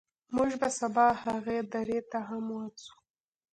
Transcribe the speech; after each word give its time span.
موږ 0.35 0.51
به 0.61 0.69
سبا 0.79 1.07
هغې 1.23 1.59
درې 1.73 1.99
ته 2.11 2.19
هم 2.27 2.43
ورځو. 2.55 2.93